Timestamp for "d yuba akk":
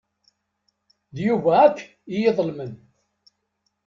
1.15-1.79